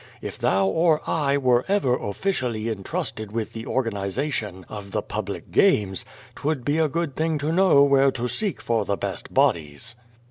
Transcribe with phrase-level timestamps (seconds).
[0.19, 6.05] If thou or I were ever officially entrusted with the organization of the public games,
[6.33, 9.95] 'twould be a good thing to know where to seek for the best bodies.